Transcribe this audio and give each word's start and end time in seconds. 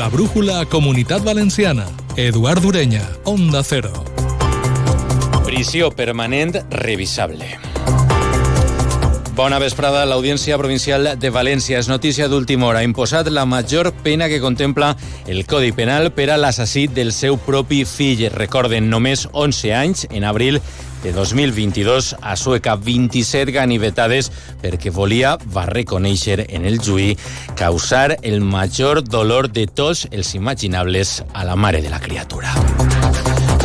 La 0.00 0.08
brújula 0.08 0.64
Comunitat 0.64 1.22
Valenciana. 1.22 1.84
Eduard 2.16 2.64
Ureña, 2.64 3.02
Onda 3.24 3.62
Cero. 3.62 3.92
Prisió 5.44 5.90
permanent 5.90 6.56
revisable. 6.70 7.58
Bona 9.36 9.58
vesprada. 9.58 10.06
L'Audiència 10.08 10.56
Provincial 10.56 11.18
de 11.20 11.30
València 11.30 11.76
és 11.76 11.90
notícia 11.92 12.30
d'última 12.32 12.70
hora. 12.70 12.80
Ha 12.80 12.88
imposat 12.88 13.28
la 13.28 13.44
major 13.44 13.92
pena 14.00 14.30
que 14.32 14.40
contempla 14.40 14.94
el 15.28 15.44
Codi 15.44 15.72
Penal 15.76 16.14
per 16.16 16.30
a 16.30 16.38
l'assassí 16.40 16.86
del 16.88 17.12
seu 17.12 17.36
propi 17.36 17.84
fill. 17.84 18.30
Recorden, 18.32 18.88
només 18.88 19.26
11 19.32 19.74
anys, 19.76 20.06
en 20.08 20.24
abril 20.24 20.62
de 21.02 21.12
2022 21.12 22.16
a 22.20 22.36
Sueca 22.36 22.76
27 22.76 23.52
ganivetades 23.52 24.30
perquè 24.62 24.92
volia, 24.94 25.36
va 25.54 25.66
reconèixer 25.66 26.46
en 26.48 26.66
el 26.68 26.78
juí, 26.78 27.16
causar 27.56 28.18
el 28.22 28.40
major 28.40 29.02
dolor 29.04 29.50
de 29.50 29.66
tots 29.66 30.06
els 30.10 30.34
imaginables 30.34 31.24
a 31.32 31.44
la 31.44 31.56
mare 31.56 31.82
de 31.82 31.90
la 31.90 32.00
criatura. 32.00 32.69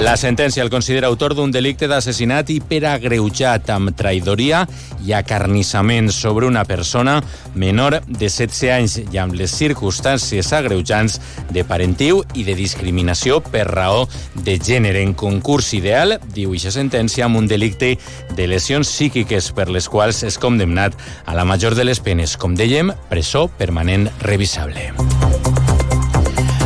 La 0.03 0.17
sentència 0.19 0.59
el 0.59 0.69
considera 0.69 1.07
autor 1.07 1.31
d'un 1.37 1.53
delicte 1.55 1.87
d'assassinat 1.87 2.49
i 2.51 2.57
per 2.59 2.81
agreujat 2.89 3.69
amb 3.71 3.93
traïdoria 3.95 4.65
i 5.07 5.13
acarnissament 5.15 6.09
sobre 6.11 6.49
una 6.49 6.65
persona 6.67 7.21
menor 7.55 8.01
de 8.03 8.27
16 8.27 8.73
anys 8.75 8.97
i 9.05 9.21
amb 9.23 9.37
les 9.39 9.55
circumstàncies 9.55 10.51
agreujants 10.57 11.15
de 11.55 11.63
parentiu 11.63 12.25
i 12.35 12.43
de 12.43 12.57
discriminació 12.59 13.39
per 13.39 13.69
raó 13.71 14.03
de 14.35 14.59
gènere. 14.59 14.99
En 14.99 15.15
concurs 15.15 15.71
ideal, 15.79 16.17
diu 16.27 16.51
aquesta 16.51 16.75
sentència, 16.75 17.29
amb 17.29 17.39
un 17.39 17.47
delicte 17.47 17.95
de 18.35 18.51
lesions 18.51 18.91
psíquiques 18.91 19.53
per 19.55 19.69
les 19.71 19.87
quals 19.87 20.25
és 20.27 20.35
condemnat 20.35 20.99
a 21.25 21.39
la 21.39 21.47
major 21.47 21.73
de 21.73 21.87
les 21.87 22.03
penes, 22.03 22.35
com 22.35 22.59
dèiem, 22.59 22.91
presó 23.07 23.47
permanent 23.47 24.09
revisable. 24.27 24.91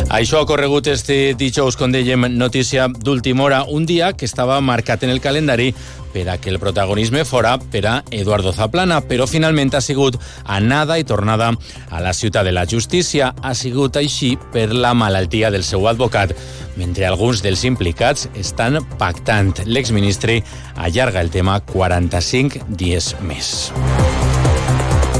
Això 0.09 0.39
ha 0.41 0.45
corregut 0.49 0.88
este 0.89 1.35
dijous, 1.38 1.75
com 1.77 1.91
dèiem, 1.93 2.23
notícia 2.33 2.88
d'última 2.89 3.43
hora, 3.45 3.59
un 3.69 3.85
dia 3.85 4.09
que 4.17 4.25
estava 4.25 4.57
marcat 4.59 5.03
en 5.05 5.11
el 5.13 5.21
calendari 5.21 5.67
per 6.09 6.23
a 6.33 6.39
que 6.41 6.49
el 6.49 6.57
protagonisme 6.57 7.21
fora 7.29 7.59
per 7.59 7.83
a 7.85 7.93
Eduardo 8.09 8.49
Zaplana, 8.51 9.03
però 9.05 9.27
finalment 9.29 9.69
ha 9.77 9.81
sigut 9.85 10.17
anada 10.45 10.97
i 10.97 11.05
tornada 11.05 11.51
a 11.91 12.01
la 12.01 12.16
ciutat 12.17 12.49
de 12.49 12.55
la 12.57 12.66
justícia. 12.66 13.35
Ha 13.43 13.53
sigut 13.53 14.01
així 14.01 14.33
per 14.51 14.71
la 14.73 14.95
malaltia 14.97 15.53
del 15.53 15.63
seu 15.63 15.85
advocat, 15.88 16.33
mentre 16.75 17.05
alguns 17.05 17.45
dels 17.45 17.67
implicats 17.69 18.31
estan 18.33 18.81
pactant. 18.97 19.53
L'exministre 19.69 20.41
allarga 20.75 21.21
el 21.21 21.29
tema 21.29 21.59
45 21.69 22.66
dies 22.81 23.13
més. 23.21 23.69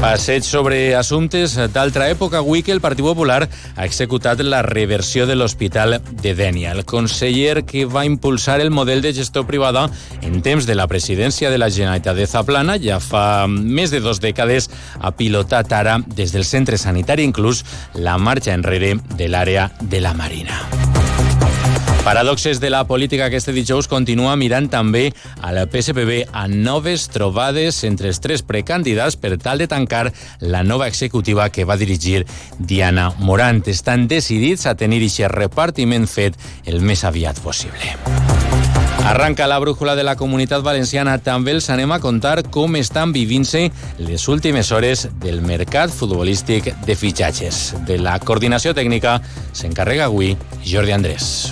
Passeig 0.00 0.46
sobre 0.48 0.94
assumptes 0.96 1.58
d'altra 1.74 2.06
època. 2.08 2.38
Avui 2.40 2.62
que 2.64 2.72
el 2.72 2.80
Partit 2.80 3.04
Popular 3.04 3.42
ha 3.76 3.84
executat 3.84 4.40
la 4.40 4.62
reversió 4.64 5.26
de 5.28 5.36
l'Hospital 5.36 5.98
de 6.22 6.32
Dènia. 6.34 6.72
El 6.72 6.86
conseller 6.88 7.66
que 7.68 7.84
va 7.84 8.06
impulsar 8.08 8.62
el 8.64 8.72
model 8.72 9.02
de 9.04 9.12
gestió 9.12 9.44
privada 9.46 9.90
en 10.22 10.40
temps 10.40 10.64
de 10.64 10.74
la 10.74 10.88
presidència 10.88 11.50
de 11.52 11.60
la 11.60 11.68
Generalitat 11.68 12.16
de 12.16 12.26
Zaplana 12.26 12.78
ja 12.80 12.96
fa 12.96 13.44
més 13.46 13.92
de 13.92 14.00
dos 14.00 14.24
dècades 14.24 14.70
ha 15.00 15.12
pilotat 15.12 15.72
ara 15.76 15.98
des 16.06 16.32
del 16.32 16.48
centre 16.48 16.80
sanitari 16.80 17.28
inclús 17.28 17.66
la 17.92 18.16
marxa 18.16 18.56
enrere 18.56 18.96
de 19.20 19.28
l'àrea 19.28 19.68
de 19.80 20.00
la 20.00 20.14
Marina. 20.16 20.89
Paradoxes 22.04 22.60
de 22.60 22.70
la 22.70 22.84
política 22.86 23.28
que 23.28 23.36
este 23.36 23.52
dijous 23.52 23.86
continua 23.86 24.32
mirant 24.40 24.70
també 24.72 25.10
a 25.44 25.52
la 25.52 25.66
PSPB 25.68 26.30
a 26.32 26.46
noves 26.48 27.10
trobades 27.12 27.82
entre 27.84 28.08
els 28.08 28.22
tres 28.24 28.42
precandidats 28.42 29.18
per 29.20 29.36
tal 29.38 29.60
de 29.60 29.68
tancar 29.68 30.08
la 30.40 30.62
nova 30.64 30.88
executiva 30.88 31.50
que 31.50 31.64
va 31.68 31.76
dirigir 31.76 32.24
Diana 32.58 33.10
Morant. 33.18 33.62
Estan 33.68 34.08
decidits 34.08 34.64
a 34.66 34.74
tenir 34.74 35.02
aquest 35.04 35.28
repartiment 35.36 36.08
fet 36.08 36.40
el 36.64 36.80
més 36.80 37.04
aviat 37.04 37.38
possible. 37.44 37.94
Arranca 39.04 39.46
la 39.46 39.58
brújula 39.58 39.94
de 39.96 40.04
la 40.04 40.16
comunitat 40.16 40.62
valenciana. 40.62 41.18
També 41.18 41.52
els 41.52 41.68
anem 41.70 41.92
a 41.92 42.00
contar 42.00 42.44
com 42.48 42.76
estan 42.80 43.12
vivint-se 43.12 43.70
les 43.98 44.28
últimes 44.28 44.72
hores 44.72 45.08
del 45.20 45.40
mercat 45.42 45.92
futbolístic 45.92 46.72
de 46.86 46.96
fitxatges. 46.96 47.74
De 47.88 47.98
la 47.98 48.18
coordinació 48.20 48.72
tècnica 48.76 49.18
s'encarrega 49.52 50.08
avui 50.08 50.36
Jordi 50.64 50.96
Andrés. 50.96 51.50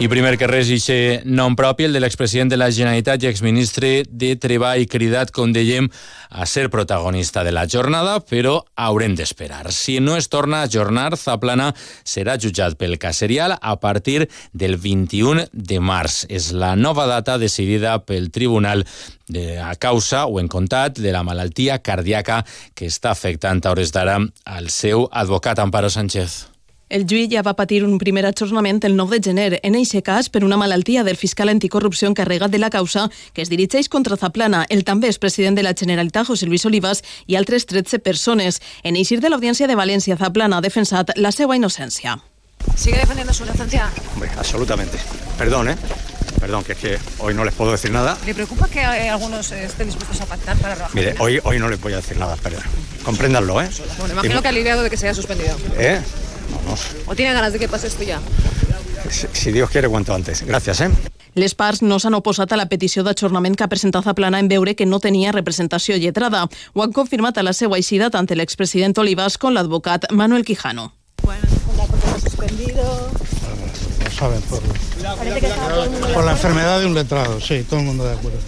I 0.00 0.06
primer 0.08 0.38
que 0.40 0.46
res, 0.48 0.70
ixe 0.72 1.20
nom 1.28 1.52
propi, 1.52 1.84
el 1.84 1.92
de 1.92 2.00
l'expresident 2.00 2.48
de 2.48 2.56
la 2.56 2.70
Generalitat 2.72 3.22
i 3.22 3.28
exministre 3.28 3.90
de 4.08 4.30
Treball, 4.40 4.86
cridat, 4.88 5.30
com 5.36 5.50
dèiem, 5.52 5.90
a 6.32 6.46
ser 6.48 6.70
protagonista 6.72 7.42
de 7.44 7.52
la 7.52 7.66
jornada, 7.68 8.14
però 8.24 8.54
haurem 8.72 9.12
d'esperar. 9.14 9.68
Si 9.70 9.98
no 10.00 10.16
es 10.16 10.30
torna 10.32 10.62
a 10.62 10.68
ajornar, 10.70 11.18
Zaplana 11.20 11.68
serà 12.08 12.38
jutjat 12.40 12.78
pel 12.80 12.96
cas 12.98 13.20
serial 13.20 13.52
a 13.60 13.74
partir 13.82 14.30
del 14.52 14.78
21 14.80 15.44
de 15.52 15.80
març. 15.80 16.22
És 16.32 16.54
la 16.56 16.72
nova 16.74 17.04
data 17.06 17.36
decidida 17.36 17.98
pel 18.00 18.30
Tribunal 18.32 18.86
de, 19.28 19.60
a 19.60 19.74
causa 19.76 20.24
o 20.24 20.40
en 20.40 20.48
comptat 20.48 20.96
de 21.04 21.12
la 21.12 21.22
malaltia 21.22 21.82
cardíaca 21.84 22.40
que 22.74 22.88
està 22.88 23.12
afectant 23.12 23.60
a 23.60 23.76
hores 23.76 23.92
d'ara 23.92 24.16
al 24.48 24.72
seu 24.72 25.04
advocat 25.12 25.60
Amparo 25.60 25.92
Sánchez. 25.92 26.51
El 26.92 27.06
juí 27.08 27.24
ja 27.32 27.40
va 27.40 27.54
patir 27.56 27.78
un 27.86 27.94
primer 27.96 28.26
ajornament 28.28 28.82
el 28.84 28.98
9 28.98 29.16
de 29.16 29.24
gener, 29.24 29.60
en 29.64 29.78
eixe 29.78 30.02
cas 30.04 30.26
per 30.28 30.42
una 30.44 30.58
malaltia 30.60 31.00
del 31.06 31.16
fiscal 31.16 31.48
anticorrupció 31.48 32.10
encarregat 32.10 32.52
de 32.52 32.58
la 32.60 32.68
causa 32.68 33.06
que 33.32 33.40
es 33.40 33.48
dirigeix 33.48 33.88
contra 33.88 34.18
Zaplana, 34.20 34.66
el 34.68 34.84
també 34.84 35.08
és 35.08 35.16
president 35.16 35.56
de 35.56 35.64
la 35.64 35.72
Generalitat, 35.72 36.26
José 36.28 36.44
Luis 36.44 36.66
Olivas, 36.68 37.00
i 37.24 37.38
altres 37.40 37.64
13 37.64 37.96
persones. 38.04 38.60
En 38.84 39.00
eixir 39.00 39.22
de 39.24 39.30
l'Audiència 39.32 39.70
de 39.70 39.78
València, 39.80 40.18
Zaplana 40.20 40.58
ha 40.58 40.60
defensat 40.60 41.14
la 41.16 41.32
seva 41.32 41.56
innocència. 41.56 42.18
¿Sigue 42.76 42.98
defendiendo 42.98 43.32
su 43.32 43.44
inocencia? 43.44 43.88
Hombre, 44.12 44.28
absolutamente. 44.36 44.98
Perdón, 45.38 45.70
¿eh? 45.70 45.76
Perdón, 46.40 46.62
que 46.62 46.72
es 46.72 46.78
que 46.78 46.98
hoy 47.20 47.32
no 47.32 47.46
les 47.46 47.54
puedo 47.54 47.72
decir 47.72 47.90
nada. 47.90 48.18
¿Le 48.26 48.34
preocupa 48.34 48.68
que 48.68 48.80
eh, 48.80 49.08
algunos 49.08 49.50
eh, 49.52 49.64
estén 49.64 49.86
dispuestos 49.86 50.20
a 50.20 50.26
pactar 50.26 50.58
para 50.58 50.74
rebajar? 50.74 50.94
Mire, 50.94 51.14
hoy, 51.20 51.40
hoy 51.42 51.58
no 51.58 51.70
les 51.70 51.80
voy 51.80 51.94
a 51.94 51.96
decir 51.96 52.18
nada, 52.18 52.36
perdón. 52.36 52.64
Compréndanlo, 53.02 53.62
¿eh? 53.62 53.70
Bueno, 53.96 54.12
imagino 54.12 54.42
que 54.42 54.48
aliviado 54.48 54.82
de 54.82 54.90
que 54.90 54.98
se 54.98 55.06
haya 55.06 55.14
suspendido. 55.14 55.56
¿Eh? 55.78 56.02
No, 56.52 56.70
no. 56.70 56.76
¿O 57.06 57.16
tiene 57.16 57.32
ganas 57.32 57.52
de 57.52 57.58
que 57.58 57.68
pase 57.68 57.88
esto 57.88 58.02
ya? 58.02 58.20
Si, 59.10 59.26
si 59.32 59.52
Dios 59.52 59.70
quiere, 59.70 59.88
cuanto 59.88 60.14
antes. 60.14 60.42
Gracias, 60.42 60.80
¿eh? 60.80 60.90
Les 61.34 61.54
parts 61.56 61.80
no 61.80 61.96
s'han 61.96 62.12
oposat 62.12 62.52
a 62.52 62.58
la 62.60 62.66
petició 62.68 63.02
d'ajornament 63.06 63.56
que 63.56 63.64
ha 63.64 63.70
presentat 63.72 64.04
Zaplana 64.04 64.38
en 64.42 64.50
veure 64.52 64.74
que 64.76 64.84
no 64.84 65.00
tenia 65.00 65.32
representació 65.32 65.96
lletrada. 65.96 66.44
Ho 66.74 66.82
han 66.84 66.92
confirmat 66.92 67.38
a 67.38 67.42
la 67.42 67.54
seva 67.56 67.78
eixida 67.80 68.10
tant 68.12 68.28
l'expresident 68.36 68.98
Olivas 69.00 69.38
com 69.38 69.56
l'advocat 69.56 70.10
Manuel 70.12 70.44
Quijano. 70.44 70.92
Bueno, 71.22 71.48
suspendido. 72.20 73.10
Lo 74.04 74.10
saben 74.10 74.42
por, 74.42 74.60
por 76.12 76.24
la 76.24 76.32
enfermedad 76.32 76.80
de 76.80 76.86
un 76.86 76.94
letrado, 76.94 77.40
sí, 77.40 77.64
todo 77.68 77.80
el 77.80 77.86
mundo 77.86 78.04
de 78.04 78.12
acuerdo. 78.12 78.38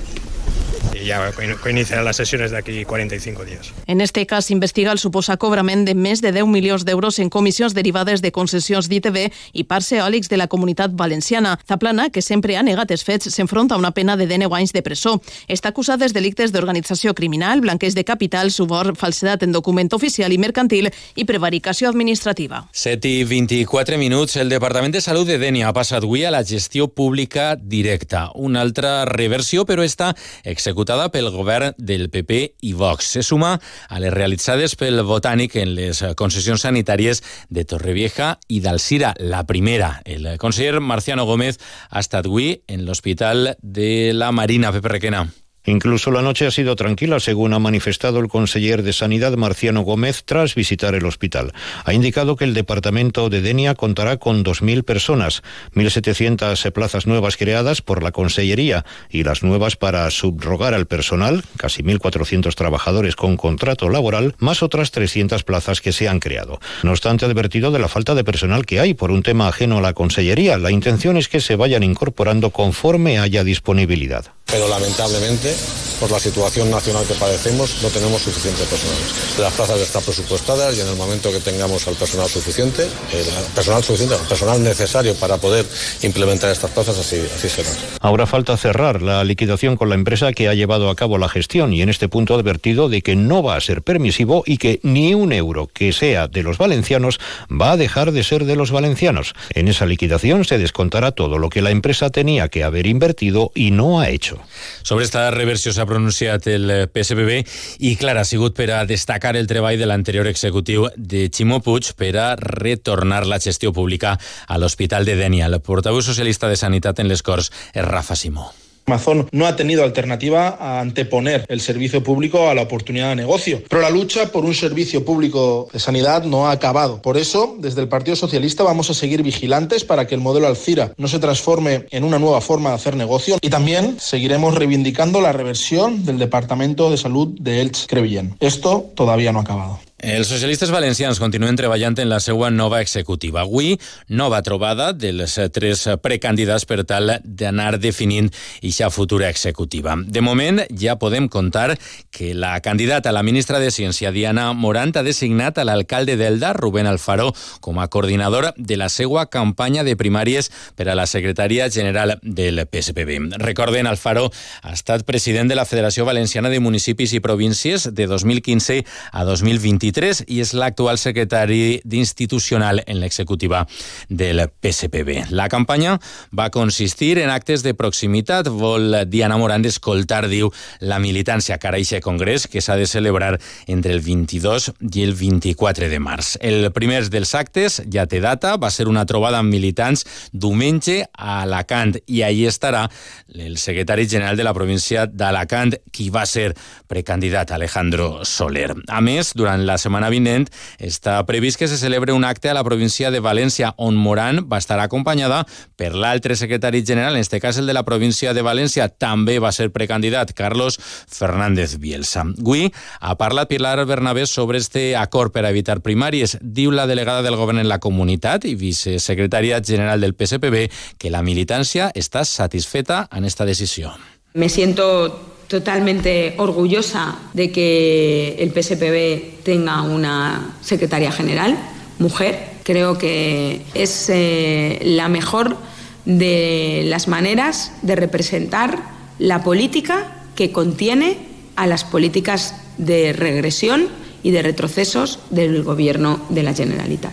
Ya 1.04 1.32
coincidirán 1.60 2.04
las 2.04 2.16
sesiones 2.16 2.50
de 2.50 2.58
aquí 2.58 2.84
45 2.84 3.44
días. 3.44 3.72
En 3.86 4.00
este 4.00 4.26
cas 4.26 4.46
s'investiga 4.46 4.92
el 4.92 4.98
suposat 4.98 5.38
cobrament 5.38 5.84
de 5.84 5.92
més 5.94 6.22
de 6.24 6.32
10 6.32 6.48
milions 6.48 6.86
d'euros 6.88 7.18
en 7.20 7.28
comissions 7.28 7.74
derivades 7.74 8.22
de 8.22 8.32
concessions 8.32 8.88
d'ITV 8.88 9.28
i 9.52 9.64
parcs 9.68 9.92
eòlics 9.92 10.30
de 10.32 10.38
la 10.40 10.46
comunitat 10.48 10.94
valenciana. 10.96 11.58
Zaplana, 11.68 12.08
que 12.08 12.22
sempre 12.22 12.56
ha 12.56 12.62
negat 12.62 12.90
els 12.90 13.04
fets, 13.04 13.28
s'enfronta 13.28 13.74
a 13.74 13.78
una 13.78 13.90
pena 13.92 14.16
de 14.16 14.26
19 14.26 14.56
anys 14.56 14.72
de 14.72 14.82
presó. 14.82 15.18
Està 15.48 15.74
acusat 15.74 16.00
dels 16.00 16.14
delictes 16.16 16.52
d'organització 16.52 17.12
criminal, 17.12 17.60
blanqueig 17.60 17.92
de 17.94 18.04
capital, 18.04 18.50
suborn, 18.50 18.96
falsedat 18.96 19.44
en 19.44 19.52
document 19.52 19.92
oficial 19.92 20.32
i 20.32 20.40
mercantil 20.40 20.88
i 21.16 21.28
prevaricació 21.28 21.90
administrativa. 21.90 22.64
7 22.72 23.08
i 23.08 23.24
24 23.28 23.98
minuts. 24.00 24.38
El 24.40 24.48
Departament 24.48 24.96
de 24.96 25.04
Salut 25.04 25.28
de 25.28 25.36
Dènia 25.38 25.68
ha 25.68 25.76
passat 25.76 26.02
avui 26.02 26.24
a 26.24 26.32
la 26.32 26.44
gestió 26.44 26.88
pública 26.88 27.56
directa. 27.60 28.30
Una 28.34 28.62
altra 28.64 29.04
reversió, 29.04 29.66
però 29.68 29.84
està 29.84 30.14
executada 30.44 30.93
pel 31.12 31.30
govern 31.34 31.74
del 31.78 32.08
PP 32.12 32.40
i 32.66 32.72
Vox. 32.78 33.10
Se 33.16 33.22
suma 33.22 33.54
a 33.88 34.00
les 34.02 34.14
realitzades 34.14 34.76
pel 34.80 35.02
Botànic 35.06 35.58
en 35.60 35.74
les 35.76 36.02
concessions 36.16 36.64
sanitàries 36.66 37.22
de 37.50 37.66
Torrevieja 37.68 38.34
i 38.48 38.60
d'Alcira. 38.64 39.14
La 39.20 39.44
primera, 39.46 39.98
el 40.04 40.34
conseller 40.38 40.80
Marciano 40.80 41.28
Gómez 41.28 41.60
ha 41.90 42.02
estat 42.02 42.26
avui 42.26 42.54
en 42.66 42.84
l'Hospital 42.86 43.56
de 43.60 44.12
la 44.14 44.32
Marina. 44.32 44.72
Pepe 44.72 44.96
Requena. 44.96 45.26
Incluso 45.66 46.10
la 46.10 46.22
noche 46.22 46.46
ha 46.46 46.50
sido 46.50 46.76
tranquila, 46.76 47.20
según 47.20 47.54
ha 47.54 47.58
manifestado 47.58 48.18
el 48.20 48.28
conseller 48.28 48.82
de 48.82 48.92
Sanidad 48.92 49.36
Marciano 49.36 49.82
Gómez 49.82 50.22
tras 50.24 50.54
visitar 50.54 50.94
el 50.94 51.06
hospital. 51.06 51.52
Ha 51.84 51.94
indicado 51.94 52.36
que 52.36 52.44
el 52.44 52.54
departamento 52.54 53.30
de 53.30 53.40
Denia 53.40 53.74
contará 53.74 54.18
con 54.18 54.44
2.000 54.44 54.84
personas, 54.84 55.42
1.700 55.74 56.70
plazas 56.72 57.06
nuevas 57.06 57.36
creadas 57.36 57.80
por 57.80 58.02
la 58.02 58.12
Consellería 58.12 58.84
y 59.08 59.22
las 59.22 59.42
nuevas 59.42 59.76
para 59.76 60.10
subrogar 60.10 60.74
al 60.74 60.86
personal, 60.86 61.44
casi 61.56 61.82
1.400 61.82 62.54
trabajadores 62.54 63.16
con 63.16 63.36
contrato 63.36 63.88
laboral, 63.88 64.34
más 64.38 64.62
otras 64.62 64.90
300 64.90 65.44
plazas 65.44 65.80
que 65.80 65.92
se 65.92 66.08
han 66.08 66.20
creado. 66.20 66.60
No 66.82 66.90
obstante, 66.90 67.24
ha 67.24 67.28
advertido 67.28 67.70
de 67.70 67.78
la 67.78 67.88
falta 67.88 68.14
de 68.14 68.24
personal 68.24 68.66
que 68.66 68.80
hay 68.80 68.94
por 68.94 69.10
un 69.10 69.22
tema 69.22 69.48
ajeno 69.48 69.78
a 69.78 69.82
la 69.82 69.94
Consellería. 69.94 70.58
La 70.58 70.70
intención 70.70 71.16
es 71.16 71.28
que 71.28 71.40
se 71.40 71.56
vayan 71.56 71.82
incorporando 71.82 72.50
conforme 72.50 73.18
haya 73.18 73.44
disponibilidad. 73.44 74.26
pero 74.46 74.68
lamentablemente 74.68 75.53
por 76.00 76.10
la 76.10 76.18
situación 76.18 76.70
nacional 76.70 77.04
que 77.06 77.14
padecemos 77.14 77.82
no 77.82 77.88
tenemos 77.88 78.22
suficiente 78.22 78.62
personal. 78.64 78.98
Las 79.38 79.52
plazas 79.54 79.80
están 79.80 80.02
presupuestadas 80.02 80.76
y 80.76 80.80
en 80.80 80.88
el 80.88 80.96
momento 80.96 81.30
que 81.30 81.40
tengamos 81.40 81.86
al 81.88 81.94
personal 81.94 82.28
suficiente, 82.28 82.82
el 82.82 83.24
personal 83.54 83.82
suficiente, 83.82 84.14
el 84.16 84.28
personal 84.28 84.62
necesario 84.62 85.14
para 85.14 85.38
poder 85.38 85.64
implementar 86.02 86.50
estas 86.50 86.70
plazas, 86.70 86.98
así, 86.98 87.22
así 87.34 87.48
será. 87.48 87.70
Ahora 88.00 88.26
falta 88.26 88.56
cerrar 88.56 89.02
la 89.02 89.24
liquidación 89.24 89.76
con 89.76 89.88
la 89.88 89.94
empresa 89.94 90.32
que 90.32 90.48
ha 90.48 90.54
llevado 90.54 90.90
a 90.90 90.96
cabo 90.96 91.18
la 91.18 91.28
gestión 91.28 91.72
y 91.72 91.82
en 91.82 91.88
este 91.88 92.08
punto 92.08 92.34
ha 92.34 92.38
advertido 92.38 92.88
de 92.88 93.02
que 93.02 93.16
no 93.16 93.42
va 93.42 93.56
a 93.56 93.60
ser 93.60 93.82
permisivo 93.82 94.42
y 94.46 94.58
que 94.58 94.80
ni 94.82 95.14
un 95.14 95.32
euro 95.32 95.68
que 95.72 95.92
sea 95.92 96.28
de 96.28 96.42
los 96.42 96.58
valencianos 96.58 97.18
va 97.50 97.72
a 97.72 97.76
dejar 97.76 98.12
de 98.12 98.24
ser 98.24 98.44
de 98.44 98.56
los 98.56 98.70
valencianos. 98.70 99.34
En 99.50 99.68
esa 99.68 99.86
liquidación 99.86 100.44
se 100.44 100.58
descontará 100.58 101.12
todo 101.12 101.38
lo 101.38 101.50
que 101.50 101.62
la 101.62 101.70
empresa 101.70 102.10
tenía 102.10 102.48
que 102.48 102.64
haber 102.64 102.86
invertido 102.86 103.52
y 103.54 103.70
no 103.70 104.00
ha 104.00 104.08
hecho. 104.08 104.38
Sobre 104.82 105.04
esta 105.04 105.30
reversión 105.44 105.74
s'ha 105.76 105.84
pronunciat 105.88 106.48
el 106.48 106.72
PSPB 106.88 107.42
i, 107.84 107.94
clar, 108.00 108.16
ha 108.18 108.24
sigut 108.24 108.56
per 108.56 108.70
a 108.72 108.82
destacar 108.88 109.34
el 109.36 109.48
treball 109.50 109.78
de 109.80 109.88
l'anterior 109.90 110.28
executiu 110.30 110.88
de 110.96 111.28
Ximo 111.28 111.60
Puig 111.60 111.92
per 112.00 112.14
a 112.16 112.32
retornar 112.40 113.24
la 113.28 113.40
gestió 113.44 113.72
pública 113.76 114.16
a 114.48 114.58
l'Hospital 114.58 115.04
de 115.04 115.18
Dènia. 115.20 115.52
El 115.52 115.60
portaveu 115.60 116.02
socialista 116.02 116.48
de 116.48 116.56
Sanitat 116.60 117.04
en 117.04 117.12
les 117.12 117.22
Corts 117.22 117.52
és 117.74 117.84
Rafa 117.84 118.16
Simó. 118.16 118.63
Amazon 118.86 119.26
no 119.32 119.46
ha 119.46 119.56
tenido 119.56 119.82
alternativa 119.82 120.56
a 120.60 120.80
anteponer 120.80 121.44
el 121.48 121.60
servicio 121.60 122.02
público 122.02 122.48
a 122.48 122.54
la 122.54 122.62
oportunidad 122.62 123.10
de 123.10 123.16
negocio. 123.16 123.62
Pero 123.68 123.82
la 123.82 123.90
lucha 123.90 124.30
por 124.30 124.44
un 124.44 124.54
servicio 124.54 125.04
público 125.04 125.68
de 125.72 125.80
sanidad 125.80 126.24
no 126.24 126.48
ha 126.48 126.52
acabado. 126.52 127.00
Por 127.00 127.16
eso, 127.16 127.56
desde 127.58 127.80
el 127.80 127.88
Partido 127.88 128.16
Socialista 128.16 128.62
vamos 128.62 128.90
a 128.90 128.94
seguir 128.94 129.22
vigilantes 129.22 129.84
para 129.84 130.06
que 130.06 130.14
el 130.14 130.20
modelo 130.20 130.46
Alcira 130.46 130.92
no 130.96 131.08
se 131.08 131.18
transforme 131.18 131.86
en 131.90 132.04
una 132.04 132.18
nueva 132.18 132.40
forma 132.40 132.70
de 132.70 132.76
hacer 132.76 132.96
negocio 132.96 133.38
y 133.40 133.50
también 133.50 133.96
seguiremos 133.98 134.54
reivindicando 134.54 135.20
la 135.20 135.32
reversión 135.32 136.04
del 136.04 136.18
Departamento 136.18 136.90
de 136.90 136.96
Salud 136.96 137.28
de 137.40 137.60
Elche 137.60 137.86
Crevillent. 137.86 138.36
Esto 138.40 138.90
todavía 138.94 139.32
no 139.32 139.40
ha 139.40 139.42
acabado. 139.42 139.80
Els 140.02 140.26
socialistes 140.26 140.72
valencians 140.74 141.20
continuen 141.22 141.54
treballant 141.54 141.94
en 142.02 142.08
la 142.10 142.18
seva 142.18 142.48
nova 142.50 142.80
executiva. 142.82 143.44
Avui, 143.44 143.76
nova 144.10 144.40
trobada 144.42 144.88
dels 144.92 145.36
tres 145.54 145.84
precandidats 146.02 146.66
per 146.66 146.82
tal 146.84 147.12
d'anar 147.22 147.78
definint 147.78 148.26
aquesta 148.58 148.90
futura 148.90 149.28
executiva. 149.30 149.94
De 149.94 150.20
moment, 150.20 150.58
ja 150.74 150.96
podem 150.98 151.28
contar 151.30 151.78
que 152.10 152.32
la 152.34 152.58
candidata 152.60 153.08
a 153.08 153.14
la 153.14 153.22
ministra 153.22 153.60
de 153.62 153.70
Ciència, 153.70 154.10
Diana 154.10 154.48
Morant, 154.52 154.96
ha 154.98 155.04
designat 155.06 155.58
a 155.62 155.64
l'alcalde 155.64 156.18
d'Elda, 156.18 156.52
Rubén 156.58 156.90
Alfaro, 156.90 157.30
com 157.60 157.78
a 157.78 157.86
coordinador 157.86 158.50
de 158.56 158.76
la 158.76 158.90
seva 158.90 159.28
campanya 159.30 159.86
de 159.86 159.94
primàries 159.96 160.50
per 160.74 160.88
a 160.90 160.98
la 160.98 161.06
secretaria 161.06 161.70
general 161.70 162.18
del 162.20 162.66
PSPB. 162.66 163.38
Recorden, 163.38 163.86
Alfaro 163.86 164.26
ha 164.62 164.74
estat 164.74 165.06
president 165.06 165.48
de 165.48 165.54
la 165.54 165.64
Federació 165.64 166.04
Valenciana 166.04 166.50
de 166.50 166.60
Municipis 166.60 167.14
i 167.14 167.22
Províncies 167.22 167.88
de 167.94 168.10
2015 168.10 168.82
a 169.12 169.24
2023 169.24 169.83
2023 169.84 170.24
i 170.32 170.40
és 170.40 170.52
l'actual 170.56 170.98
secretari 171.00 171.80
d'institucional 171.84 172.82
en 172.86 173.00
l'executiva 173.02 173.64
del 174.08 174.46
PSPB. 174.48 175.30
La 175.30 175.48
campanya 175.48 175.98
va 176.32 176.50
consistir 176.50 177.18
en 177.18 177.30
actes 177.30 177.62
de 177.62 177.74
proximitat. 177.74 178.48
Vol 178.48 179.04
Diana 179.10 179.36
Morant 179.40 179.64
escoltar, 179.68 180.24
diu, 180.28 180.50
la 180.80 180.98
militància 180.98 181.58
cara 181.58 181.74
a 181.74 182.00
congrés 182.00 182.46
que 182.46 182.60
s'ha 182.60 182.76
de 182.76 182.86
celebrar 182.86 183.38
entre 183.66 183.92
el 183.92 184.00
22 184.00 184.70
i 184.94 185.02
el 185.02 185.14
24 185.14 185.88
de 185.88 185.98
març. 185.98 186.36
El 186.40 186.70
primer 186.72 187.08
dels 187.10 187.34
actes 187.34 187.82
ja 187.90 188.06
té 188.06 188.20
data, 188.20 188.56
va 188.56 188.70
ser 188.70 188.86
una 188.88 189.04
trobada 189.04 189.38
amb 189.38 189.50
militants 189.50 190.04
diumenge 190.32 191.02
a 191.12 191.42
Alacant 191.42 191.96
i 192.06 192.22
ahir 192.22 192.46
estarà 192.48 192.86
el 193.34 193.58
secretari 193.58 194.06
general 194.08 194.36
de 194.36 194.44
la 194.44 194.54
província 194.54 195.06
d'Alacant, 195.06 195.74
qui 195.90 196.08
va 196.10 196.24
ser 196.26 196.54
precandidat 196.86 197.50
Alejandro 197.52 198.24
Soler. 198.24 198.70
A 198.88 199.00
més, 199.00 199.34
durant 199.34 199.64
la 199.66 199.73
setmana 199.78 200.10
vinent 200.12 200.48
està 200.78 201.18
previst 201.26 201.58
que 201.58 201.68
se 201.68 201.78
celebre 201.78 202.12
un 202.12 202.24
acte 202.24 202.50
a 202.50 202.54
la 202.54 202.64
província 202.64 203.10
de 203.10 203.20
València 203.20 203.74
on 203.76 203.96
Moran 203.96 204.44
va 204.50 204.58
estar 204.62 204.78
acompanyada 204.80 205.44
per 205.76 205.94
l'altre 205.94 206.36
secretari 206.36 206.84
general, 206.86 207.14
en 207.14 207.20
este 207.20 207.40
cas 207.40 207.58
el 207.58 207.66
de 207.66 207.74
la 207.74 207.84
província 207.84 208.34
de 208.34 208.42
València, 208.42 208.88
també 208.88 209.38
va 209.38 209.52
ser 209.52 209.70
precandidat, 209.72 210.32
Carlos 210.34 210.78
Fernández 211.08 211.78
Bielsa. 211.78 212.24
Avui 212.24 212.70
ha 213.00 213.14
parlat 213.18 213.48
Pilar 213.48 213.84
Bernabé 213.86 214.26
sobre 214.26 214.58
este 214.58 214.96
acord 214.96 215.32
per 215.32 215.44
evitar 215.44 215.80
primàries. 215.82 216.38
Diu 216.40 216.70
la 216.70 216.86
delegada 216.86 217.22
del 217.22 217.36
govern 217.36 217.58
en 217.58 217.68
la 217.68 217.80
comunitat 217.80 218.44
i 218.44 218.54
vicesecretària 218.54 219.60
general 219.64 220.00
del 220.00 220.14
PSPB 220.14 220.68
que 220.98 221.10
la 221.10 221.22
militància 221.22 221.90
està 221.94 222.24
satisfeta 222.24 223.08
en 223.12 223.24
esta 223.24 223.44
decisió. 223.44 223.92
Me 224.34 224.48
siento 224.48 225.33
totalmente 225.48 226.34
orgullosa 226.38 227.16
de 227.32 227.50
que 227.50 228.36
el 228.38 228.50
PSPB 228.50 229.42
tenga 229.44 229.82
una 229.82 230.56
secretaria 230.60 231.12
general, 231.12 231.56
mujer. 231.98 232.54
Creo 232.62 232.96
que 232.98 233.62
es 233.74 234.08
eh, 234.08 234.80
la 234.82 235.08
mejor 235.08 235.56
de 236.04 236.82
las 236.86 237.08
maneras 237.08 237.72
de 237.82 237.96
representar 237.96 238.82
la 239.18 239.42
política 239.42 240.22
que 240.34 240.52
contiene 240.52 241.18
a 241.56 241.66
las 241.66 241.84
políticas 241.84 242.54
de 242.78 243.12
regresión 243.12 243.88
y 244.22 244.30
de 244.30 244.42
retrocesos 244.42 245.20
del 245.30 245.62
gobierno 245.62 246.20
de 246.30 246.42
la 246.42 246.54
Generalitat. 246.54 247.12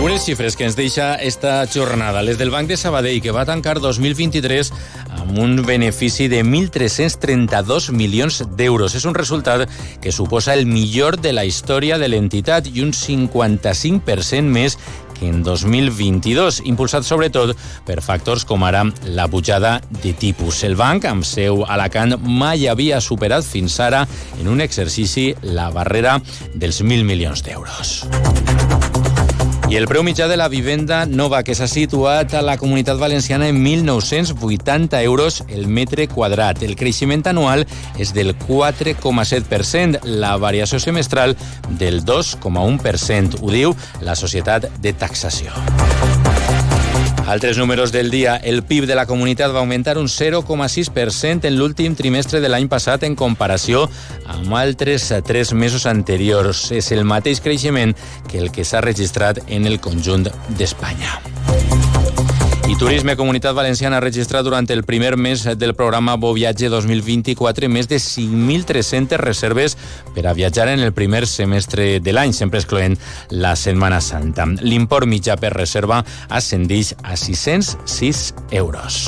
Algunes 0.00 0.24
xifres 0.24 0.56
que 0.56 0.64
ens 0.64 0.78
esta 1.20 1.66
jornada. 1.66 2.22
Les 2.22 2.38
del 2.38 2.48
Banc 2.48 2.66
de 2.68 2.78
Sabadell, 2.78 3.20
que 3.20 3.32
va 3.32 3.44
tancar 3.44 3.80
2023 3.80 4.72
amb 5.20 5.38
un 5.38 5.60
benefici 5.66 6.28
de 6.28 6.42
1.332 6.44 7.90
milions 7.92 8.42
d'euros. 8.56 8.96
És 8.96 9.06
un 9.06 9.14
resultat 9.14 9.68
que 10.00 10.12
suposa 10.12 10.54
el 10.54 10.66
millor 10.66 11.20
de 11.20 11.34
la 11.36 11.44
història 11.44 11.98
de 12.00 12.08
l'entitat 12.08 12.66
i 12.72 12.82
un 12.84 12.94
55% 12.96 14.42
més 14.48 14.78
que 15.20 15.28
en 15.28 15.42
2022, 15.44 16.62
impulsat 16.64 17.04
sobretot 17.04 17.52
per 17.84 18.00
factors 18.00 18.46
com 18.48 18.64
ara 18.64 18.86
la 19.04 19.28
pujada 19.28 19.76
de 20.00 20.14
tipus. 20.16 20.64
El 20.64 20.78
banc, 20.80 21.04
amb 21.04 21.28
seu 21.28 21.62
a 21.66 21.74
Alacant, 21.76 22.16
mai 22.24 22.66
havia 22.72 23.02
superat 23.04 23.44
fins 23.44 23.76
ara 23.84 24.06
en 24.40 24.48
un 24.48 24.64
exercici 24.64 25.30
la 25.44 25.68
barrera 25.70 26.16
dels 26.54 26.80
1.000 26.80 27.04
milions 27.04 27.44
d'euros. 27.44 28.00
I 29.70 29.76
el 29.78 29.84
preu 29.86 30.02
mitjà 30.02 30.26
de 30.26 30.34
la 30.34 30.48
vivenda 30.50 31.04
nova 31.06 31.44
que 31.46 31.54
s'ha 31.54 31.68
situat 31.70 32.32
a 32.34 32.40
la 32.42 32.56
comunitat 32.58 32.98
valenciana 32.98 33.46
en 33.46 33.60
1.980 33.62 34.98
euros 35.04 35.44
el 35.46 35.68
metre 35.70 36.08
quadrat. 36.10 36.64
El 36.66 36.74
creixement 36.74 37.22
anual 37.30 37.62
és 37.94 38.10
del 38.10 38.34
4,7%, 38.34 40.02
la 40.02 40.34
variació 40.42 40.82
semestral 40.82 41.36
del 41.78 42.02
2,1%. 42.02 43.38
Ho 43.38 43.54
diu 43.54 43.78
la 44.02 44.18
Societat 44.18 44.66
de 44.82 44.92
Taxació. 44.92 45.54
Altres 47.30 47.58
números 47.58 47.92
del 47.92 48.10
dia. 48.10 48.34
El 48.34 48.64
PIB 48.64 48.88
de 48.90 48.96
la 48.98 49.04
comunitat 49.06 49.52
va 49.54 49.60
augmentar 49.60 49.94
un 50.00 50.08
0,6% 50.10 51.46
en 51.46 51.58
l'últim 51.60 51.94
trimestre 51.94 52.40
de 52.42 52.50
l'any 52.50 52.66
passat 52.66 53.06
en 53.06 53.14
comparació 53.14 53.84
amb 54.26 54.50
altres 54.58 55.06
tres 55.28 55.54
mesos 55.54 55.86
anteriors. 55.86 56.72
És 56.74 56.90
el 56.90 57.06
mateix 57.06 57.38
creixement 57.38 57.94
que 58.26 58.42
el 58.42 58.50
que 58.50 58.66
s'ha 58.66 58.82
registrat 58.82 59.44
en 59.46 59.70
el 59.70 59.78
conjunt 59.78 60.26
d'Espanya. 60.58 61.20
I 62.70 62.76
Turisme 62.76 63.16
Comunitat 63.16 63.50
Valenciana 63.56 63.96
ha 63.98 64.02
registrat 64.04 64.44
durant 64.46 64.68
el 64.70 64.84
primer 64.86 65.16
mes 65.18 65.42
del 65.58 65.72
programa 65.74 66.14
Bo 66.14 66.30
Viatge 66.36 66.68
2024 66.70 67.66
més 67.66 67.88
de 67.90 67.98
5.300 67.98 69.18
reserves 69.18 69.74
per 70.14 70.22
a 70.30 70.36
viatjar 70.38 70.68
en 70.70 70.78
el 70.78 70.92
primer 70.94 71.24
semestre 71.26 71.98
de 71.98 72.14
l'any, 72.14 72.30
sempre 72.30 72.62
excloent 72.62 72.94
la 73.34 73.56
Setmana 73.58 73.98
Santa. 73.98 74.46
L'import 74.62 75.10
mitjà 75.10 75.34
per 75.42 75.50
reserva 75.56 76.04
ascendix 76.30 76.94
a 77.02 77.18
606 77.18 78.22
euros. 78.62 79.02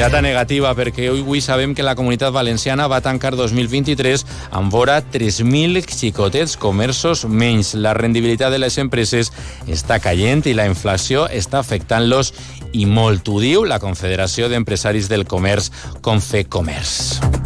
Data 0.00 0.22
negativa, 0.24 0.70
perquè 0.72 1.10
avui 1.12 1.42
sabem 1.44 1.74
que 1.76 1.84
la 1.84 1.92
comunitat 1.92 2.32
valenciana 2.32 2.86
va 2.88 3.02
tancar 3.04 3.34
2023 3.36 4.24
amb 4.56 4.72
vora 4.72 4.94
3.000 5.04 5.82
xicotets 5.84 6.56
comerços 6.56 7.26
menys. 7.28 7.74
La 7.76 7.92
rendibilitat 7.92 8.48
de 8.48 8.62
les 8.62 8.78
empreses 8.80 9.28
està 9.68 10.00
caient 10.00 10.46
i 10.48 10.56
la 10.56 10.64
inflació 10.70 11.26
està 11.28 11.60
afectant-los 11.60 12.32
i 12.72 12.88
molt. 12.88 13.28
Ho 13.28 13.44
diu 13.44 13.68
la 13.68 13.76
Confederació 13.82 14.48
d'Empresaris 14.48 15.12
del 15.12 15.28
Comerç, 15.28 15.68
Confecomerç. 16.00 17.39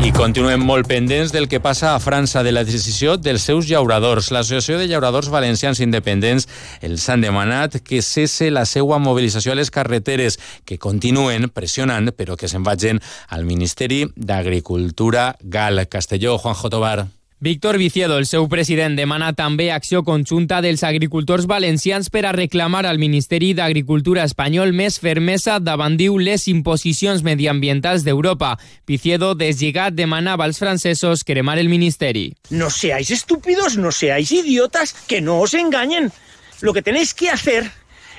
I 0.00 0.14
continuem 0.16 0.62
molt 0.64 0.88
pendents 0.88 1.28
del 1.28 1.44
que 1.44 1.58
passa 1.60 1.90
a 1.92 1.98
França 2.00 2.40
de 2.40 2.54
la 2.54 2.62
decisió 2.64 3.18
dels 3.20 3.44
seus 3.44 3.68
llauradors. 3.68 4.30
L'Associació 4.32 4.78
de 4.80 4.86
Llauradors 4.88 5.28
Valencians 5.28 5.82
Independents 5.84 6.48
els 6.80 7.04
han 7.12 7.20
demanat 7.20 7.76
que 7.84 8.00
cesse 8.00 8.48
la 8.48 8.64
seva 8.64 8.96
mobilització 8.96 9.52
a 9.52 9.60
les 9.60 9.68
carreteres, 9.68 10.40
que 10.64 10.80
continuen 10.80 11.50
pressionant, 11.52 12.14
però 12.16 12.40
que 12.40 12.48
se'n 12.48 12.64
vagin 12.64 13.04
al 13.28 13.44
Ministeri 13.44 14.06
d'Agricultura 14.16 15.34
Gal. 15.42 15.84
Castelló, 15.92 16.38
Juanjo 16.40 16.72
Tobar. 16.72 17.19
Víctor 17.42 17.78
Viciedo, 17.78 18.18
el 18.18 18.26
seu 18.28 18.44
president, 18.52 18.98
demana 18.98 19.30
també 19.32 19.70
acció 19.72 20.02
conjunta 20.04 20.58
dels 20.60 20.82
agricultors 20.84 21.46
valencians 21.48 22.10
per 22.12 22.26
a 22.28 22.34
reclamar 22.36 22.82
al 22.84 23.00
Ministeri 23.00 23.54
d'Agricultura 23.56 24.26
espanyol 24.28 24.74
més 24.76 24.98
fermesa 25.00 25.54
davant, 25.56 25.96
diu, 25.96 26.18
les 26.20 26.44
imposicions 26.52 27.24
mediambientals 27.24 28.04
d'Europa. 28.04 28.58
Viciedo, 28.84 29.32
deslligat, 29.32 29.96
demanava 29.96 30.44
als 30.44 30.60
francesos 30.60 31.24
cremar 31.24 31.56
el 31.56 31.72
ministeri. 31.72 32.34
No 32.50 32.68
seáis 32.68 33.08
estúpidos, 33.10 33.78
no 33.80 33.88
seáis 33.88 34.32
idiotas, 34.36 34.92
que 35.08 35.22
no 35.22 35.40
os 35.40 35.54
engañen. 35.54 36.12
Lo 36.60 36.74
que 36.74 36.82
tenéis 36.82 37.14
que 37.14 37.30
hacer 37.30 37.70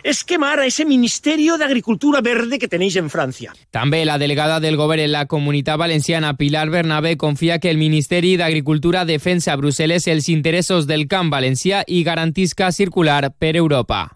es 0.04 0.24
quemar 0.24 0.60
a 0.60 0.66
ese 0.66 0.86
Ministerio 0.86 1.58
de 1.58 1.66
Agricultura 1.66 2.22
Verde 2.22 2.60
que 2.60 2.68
tenéis 2.68 2.96
en 2.96 3.10
Francia. 3.10 3.54
També 3.72 4.04
la 4.06 4.18
delegada 4.18 4.60
del 4.60 4.78
govern 4.78 5.04
en 5.04 5.12
la 5.12 5.26
comunitat 5.26 5.78
valenciana, 5.78 6.36
Pilar 6.38 6.70
Bernabé, 6.70 7.18
confia 7.18 7.60
que 7.60 7.70
el 7.70 7.78
Ministeri 7.78 8.36
d'Agricultura 8.38 9.06
defensa 9.06 9.54
a 9.54 9.58
Brussel·les 9.58 10.08
els 10.08 10.30
interessos 10.30 10.88
del 10.88 11.08
camp 11.08 11.32
valencià 11.32 11.84
i 11.88 12.04
garantisca 12.04 12.72
circular 12.72 13.32
per 13.38 13.56
Europa. 13.56 14.10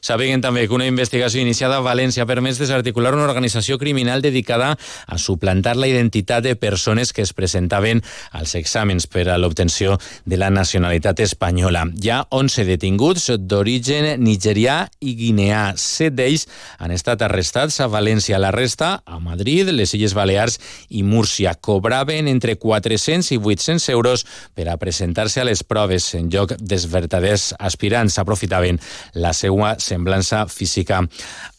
Sabien 0.00 0.40
també 0.40 0.66
que 0.66 0.74
una 0.74 0.86
investigació 0.86 1.40
iniciada 1.42 1.78
a 1.78 1.84
València 1.84 2.24
ha 2.24 2.30
permès 2.30 2.58
desarticular 2.60 3.14
una 3.14 3.26
organització 3.26 3.78
criminal 3.78 4.22
dedicada 4.22 4.76
a 5.06 5.18
suplantar 5.18 5.76
la 5.76 5.88
identitat 5.88 6.44
de 6.44 6.56
persones 6.56 7.12
que 7.12 7.22
es 7.22 7.32
presentaven 7.32 8.02
als 8.32 8.54
exàmens 8.58 9.08
per 9.10 9.28
a 9.28 9.38
l'obtenció 9.38 9.98
de 10.24 10.36
la 10.36 10.50
nacionalitat 10.50 11.20
espanyola. 11.24 11.86
Hi 12.02 12.12
ha 12.12 12.20
11 12.30 12.64
detinguts 12.68 13.30
d'origen 13.38 14.22
nigerià 14.22 14.78
i 15.00 15.14
guineà. 15.18 15.74
Set 15.76 16.16
d'ells 16.18 16.46
han 16.78 16.94
estat 16.94 17.22
arrestats 17.26 17.80
a 17.80 17.88
València. 17.90 18.38
La 18.38 18.52
resta 18.54 19.02
a 19.04 19.18
Madrid, 19.18 19.70
les 19.74 19.94
Illes 19.94 20.14
Balears 20.14 20.58
i 20.88 21.02
Múrcia. 21.02 21.54
Cobraven 21.54 22.28
entre 22.28 22.56
400 22.56 23.32
i 23.34 23.38
800 23.38 23.88
euros 23.94 24.26
per 24.54 24.68
a 24.68 24.76
presentar-se 24.80 25.40
a 25.42 25.46
les 25.48 25.64
proves 25.64 26.12
en 26.14 26.30
lloc 26.32 26.54
dels 26.58 26.88
verdaders 26.90 27.52
aspirants. 27.58 28.18
Aprofitaven 28.18 28.80
la 29.14 29.32
seva 29.36 29.74
semblança 29.88 30.44
física 30.52 31.02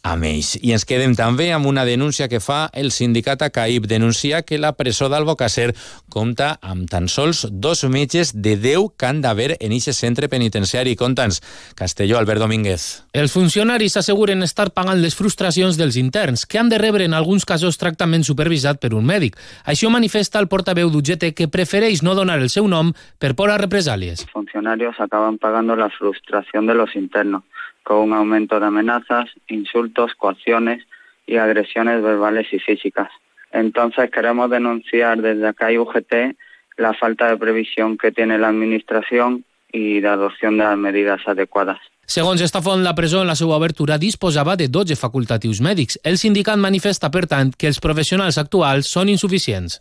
amb 0.03 0.23
ells. 0.23 0.53
I 0.63 0.73
ens 0.75 0.85
quedem 0.87 1.13
també 1.17 1.49
amb 1.53 1.67
una 1.67 1.83
denúncia 1.87 2.29
que 2.31 2.39
fa 2.39 2.67
el 2.73 2.91
sindicat 2.95 3.41
ACAIP. 3.43 3.87
Denuncia 3.89 4.41
que 4.47 4.59
la 4.61 4.71
presó 4.77 5.09
d'Albocàsser 5.11 5.73
compta 6.09 6.53
amb 6.61 6.87
tan 6.89 7.09
sols 7.11 7.45
dos 7.51 7.83
metges 7.91 8.31
de 8.33 8.55
10 8.57 8.95
que 8.97 9.09
han 9.09 9.21
d'haver 9.21 9.57
en 9.59 9.75
aquest 9.75 9.99
centre 9.99 10.29
penitenciari. 10.31 10.95
Conta'ns, 10.95 11.41
Castelló, 11.75 12.17
Albert 12.19 12.41
Domínguez. 12.45 12.87
Els 13.13 13.33
funcionaris 13.35 13.97
asseguren 13.99 14.43
estar 14.43 14.69
pagant 14.71 15.01
les 15.01 15.15
frustracions 15.15 15.77
dels 15.77 15.99
interns, 15.99 16.45
que 16.45 16.59
han 16.59 16.69
de 16.69 16.79
rebre 16.79 17.05
en 17.05 17.13
alguns 17.13 17.45
casos 17.45 17.77
tractament 17.77 18.23
supervisat 18.23 18.79
per 18.79 18.93
un 18.95 19.05
mèdic. 19.05 19.37
Això 19.65 19.91
manifesta 19.91 20.39
el 20.39 20.47
portaveu 20.47 20.89
d'UGT 20.89 21.33
que 21.35 21.49
prefereix 21.51 22.03
no 22.03 22.15
donar 22.15 22.39
el 22.39 22.49
seu 22.49 22.67
nom 22.67 22.93
per 23.19 23.35
por 23.35 23.51
a 23.51 23.59
represàlies. 23.59 24.23
Los 24.23 24.31
funcionarios 24.31 24.95
acaban 24.99 25.37
pagando 25.37 25.75
la 25.75 25.89
frustración 25.89 26.67
de 26.67 26.75
los 26.75 26.95
internos 26.95 27.43
con 27.83 27.97
un 27.97 28.13
aumento 28.13 28.59
de 28.59 28.65
amenazas, 28.65 29.29
insultos, 29.47 30.13
coacciones 30.15 30.83
y 31.25 31.37
agresiones 31.37 32.01
verbales 32.01 32.47
y 32.51 32.59
físicas. 32.59 33.09
Entonces 33.51 34.11
queremos 34.11 34.49
denunciar 34.49 35.21
desde 35.21 35.47
acá 35.47 35.71
y 35.71 35.77
UGT 35.77 36.35
la 36.77 36.93
falta 36.93 37.27
de 37.27 37.37
previsión 37.37 37.97
que 37.97 38.11
tiene 38.11 38.37
la 38.37 38.49
Administración 38.49 39.43
de 39.71 40.07
adopción 40.07 40.57
de 40.57 40.63
las 40.63 40.77
medidas 40.77 41.21
adecuadas. 41.27 41.77
Segons 42.09 42.41
esta 42.41 42.61
font, 42.61 42.81
la 42.81 42.95
presó 42.95 43.21
en 43.21 43.27
la 43.29 43.35
seva 43.37 43.55
obertura 43.55 43.99
disposava 44.01 44.55
de 44.57 44.67
12 44.67 44.95
facultatius 44.97 45.59
mèdics. 45.61 45.99
El 46.03 46.17
sindicat 46.17 46.57
manifesta, 46.57 47.11
per 47.13 47.27
tant, 47.29 47.51
que 47.53 47.69
els 47.69 47.77
professionals 47.77 48.39
actuals 48.41 48.89
són 48.89 49.11
insuficients. 49.13 49.77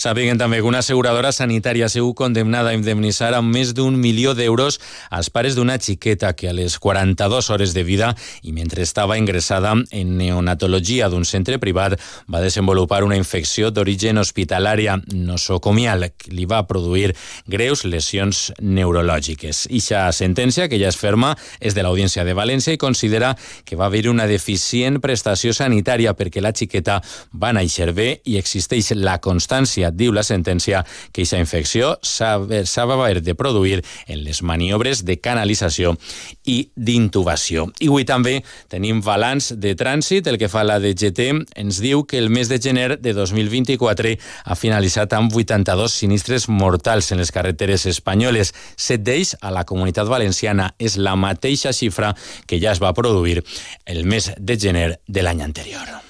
Sabien 0.00 0.38
també 0.40 0.62
que 0.62 0.64
una 0.64 0.78
asseguradora 0.80 1.28
sanitària 1.28 1.90
sigut 1.92 2.16
condemnada 2.16 2.70
a 2.70 2.76
indemnitzar 2.76 3.34
amb 3.36 3.52
més 3.52 3.74
d'un 3.76 3.98
milió 4.00 4.32
d'euros 4.32 4.78
als 5.12 5.28
pares 5.28 5.58
d'una 5.58 5.74
xiqueta 5.76 6.30
que 6.32 6.48
a 6.48 6.54
les 6.56 6.78
42 6.80 7.50
hores 7.52 7.74
de 7.76 7.82
vida 7.84 8.14
i 8.40 8.54
mentre 8.56 8.80
estava 8.80 9.18
ingressada 9.20 9.74
en 9.76 10.14
neonatologia 10.16 11.10
d'un 11.12 11.26
centre 11.28 11.58
privat 11.60 11.98
va 12.32 12.40
desenvolupar 12.40 13.02
una 13.04 13.18
infecció 13.20 13.68
d'origen 13.68 14.16
hospitalària 14.22 14.96
nosocomial 15.12 16.08
que 16.16 16.32
li 16.32 16.48
va 16.48 16.62
produir 16.64 17.12
greus 17.44 17.84
lesions 17.84 18.54
neurològiques. 18.56 19.66
Ixa 19.68 20.06
sentència, 20.16 20.70
que 20.72 20.80
ja 20.80 20.88
es 20.88 20.96
ferma, 20.96 21.34
és 21.60 21.76
de 21.76 21.84
l'Audiència 21.84 22.24
de 22.24 22.32
València 22.32 22.72
i 22.72 22.80
considera 22.80 23.34
que 23.68 23.76
va 23.76 23.92
haver 23.92 24.06
una 24.08 24.24
deficient 24.24 24.96
prestació 25.04 25.52
sanitària 25.52 26.16
perquè 26.16 26.40
la 26.40 26.56
xiqueta 26.56 27.02
va 27.36 27.52
néixer 27.52 27.92
bé 27.92 28.10
i 28.24 28.40
existeix 28.40 28.94
la 28.96 29.20
constància 29.20 29.49
diu 29.92 30.12
la 30.12 30.22
sentència 30.22 30.84
que 31.12 31.20
aquesta 31.20 31.38
infecció 31.38 31.96
s'ha 32.02 32.36
haver 32.82 33.20
de 33.22 33.34
produir 33.34 33.82
en 34.06 34.24
les 34.24 34.42
maniobres 34.42 35.04
de 35.04 35.18
canalització 35.20 35.96
i 36.44 36.70
d'intubació. 36.76 37.68
I 37.80 37.90
avui 37.90 38.06
també 38.08 38.40
tenim 38.68 39.02
balanç 39.04 39.52
de 39.60 39.74
trànsit. 39.76 40.26
El 40.30 40.38
que 40.38 40.48
fa 40.48 40.64
la 40.64 40.78
DGT 40.80 41.28
ens 41.60 41.80
diu 41.82 42.04
que 42.06 42.18
el 42.18 42.30
mes 42.30 42.48
de 42.48 42.60
gener 42.60 42.98
de 43.00 43.14
2024 43.16 44.16
ha 44.44 44.58
finalitzat 44.58 45.12
amb 45.18 45.34
82 45.34 46.00
sinistres 46.02 46.48
mortals 46.48 47.12
en 47.12 47.20
les 47.22 47.32
carreteres 47.32 47.86
espanyoles. 47.86 48.54
Set 48.76 49.04
d'ells 49.06 49.36
a 49.40 49.52
la 49.54 49.64
comunitat 49.64 50.08
valenciana. 50.08 50.72
És 50.78 50.96
la 50.96 51.16
mateixa 51.16 51.74
xifra 51.76 52.14
que 52.46 52.60
ja 52.60 52.72
es 52.72 52.82
va 52.82 52.94
produir 52.94 53.42
el 53.86 54.04
mes 54.04 54.32
de 54.38 54.58
gener 54.58 55.00
de 55.06 55.26
l'any 55.26 55.42
anterior. 55.42 56.09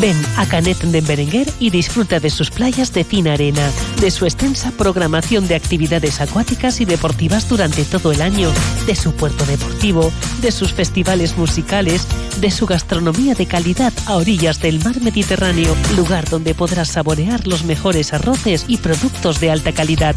Ven 0.00 0.16
a 0.36 0.46
Canet 0.46 0.78
de 0.78 1.00
Berenguer 1.00 1.48
y 1.58 1.70
disfruta 1.70 2.18
de 2.20 2.30
sus 2.30 2.50
playas 2.50 2.92
de 2.92 3.04
fina 3.04 3.34
arena, 3.34 3.70
de 4.00 4.10
su 4.10 4.24
extensa 4.24 4.70
programación 4.72 5.46
de 5.48 5.54
actividades 5.54 6.20
acuáticas 6.20 6.80
y 6.80 6.84
deportivas 6.84 7.48
durante 7.48 7.84
todo 7.84 8.12
el 8.12 8.22
año, 8.22 8.50
de 8.86 8.96
su 8.96 9.12
puerto 9.12 9.44
deportivo, 9.44 10.10
de 10.40 10.50
sus 10.50 10.72
festivales 10.72 11.36
musicales, 11.36 12.06
de 12.40 12.50
su 12.50 12.66
gastronomía 12.66 13.34
de 13.34 13.46
calidad 13.46 13.92
a 14.06 14.16
orillas 14.16 14.60
del 14.60 14.82
mar 14.82 15.00
Mediterráneo, 15.00 15.74
lugar 15.96 16.28
donde 16.28 16.54
podrás 16.54 16.88
saborear 16.88 17.46
los 17.46 17.64
mejores 17.64 18.12
arroces 18.12 18.64
y 18.68 18.78
productos 18.78 19.40
de 19.40 19.50
alta 19.50 19.72
calidad. 19.72 20.16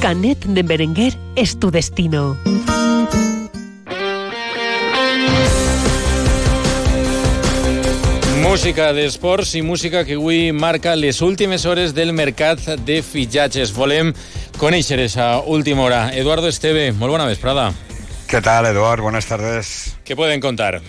Canet 0.00 0.44
de 0.44 0.62
Berenguer 0.62 1.18
es 1.34 1.58
tu 1.58 1.70
destino. 1.70 2.36
Música 8.42 8.92
d'esports 8.94 9.56
i 9.58 9.62
música 9.66 10.04
que 10.06 10.14
avui 10.14 10.52
marca 10.52 10.94
les 10.96 11.20
últimes 11.22 11.64
hores 11.66 11.94
del 11.94 12.12
mercat 12.14 12.62
de 12.86 13.00
fitxatges. 13.02 13.72
Volem 13.74 14.12
conèixer 14.60 15.00
esa 15.02 15.40
última 15.40 15.82
hora. 15.82 16.00
Eduardo 16.14 16.46
Esteve, 16.48 16.92
molt 16.92 17.16
bona 17.16 17.26
vesprada. 17.26 17.72
¿Qué 18.28 18.40
tal, 18.40 18.66
Eduard? 18.66 19.02
Buenas 19.02 19.26
tardes. 19.26 19.96
¿Qué 20.04 20.14
pueden 20.14 20.40
contar? 20.40 20.80